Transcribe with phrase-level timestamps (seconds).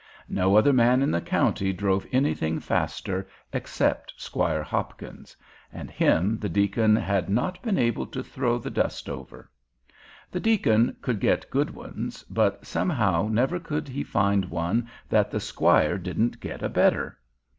[0.29, 5.35] No other man in the county drove anything faster except Squire Hopkins,
[5.71, 9.51] and him the deacon had not been able to throw the dust over.
[10.31, 15.39] The deacon would get good ones, but somehow never could he find one that the
[15.39, 17.19] squire didn't get a better.